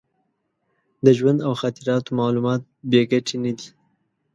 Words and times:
د 1.05 1.07
ژوند 1.17 1.39
او 1.47 1.53
خاطراتو 1.61 2.11
معلومات 2.19 2.61
بې 2.89 3.01
ګټې 3.11 3.37
نه 3.43 3.51
دي. 3.57 3.67